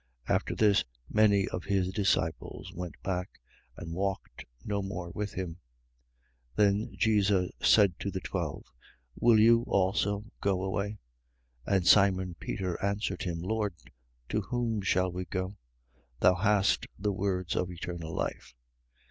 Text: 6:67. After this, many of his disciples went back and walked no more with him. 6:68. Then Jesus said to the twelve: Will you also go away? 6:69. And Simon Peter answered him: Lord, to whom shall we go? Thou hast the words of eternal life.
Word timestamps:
6:67. 0.27 0.33
After 0.35 0.55
this, 0.55 0.83
many 1.11 1.47
of 1.49 1.65
his 1.65 1.93
disciples 1.93 2.73
went 2.73 2.95
back 3.03 3.39
and 3.77 3.93
walked 3.93 4.45
no 4.65 4.81
more 4.81 5.11
with 5.11 5.33
him. 5.33 5.57
6:68. 5.57 5.57
Then 6.55 6.91
Jesus 6.97 7.51
said 7.61 7.99
to 7.99 8.09
the 8.09 8.19
twelve: 8.19 8.65
Will 9.15 9.37
you 9.39 9.61
also 9.67 10.25
go 10.41 10.63
away? 10.63 10.97
6:69. 11.67 11.75
And 11.75 11.85
Simon 11.87 12.35
Peter 12.39 12.83
answered 12.83 13.21
him: 13.21 13.41
Lord, 13.43 13.75
to 14.29 14.41
whom 14.41 14.81
shall 14.81 15.11
we 15.11 15.25
go? 15.25 15.57
Thou 16.19 16.33
hast 16.33 16.87
the 16.97 17.13
words 17.13 17.55
of 17.55 17.69
eternal 17.69 18.11
life. 18.11 18.55